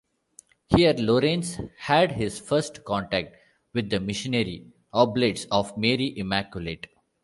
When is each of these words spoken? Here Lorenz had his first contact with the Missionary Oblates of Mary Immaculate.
Here 0.75 0.95
Lorenz 0.97 1.59
had 1.77 2.13
his 2.13 2.39
first 2.39 2.83
contact 2.85 3.35
with 3.71 3.91
the 3.91 3.99
Missionary 3.99 4.71
Oblates 4.91 5.45
of 5.51 5.77
Mary 5.77 6.17
Immaculate. 6.17 6.87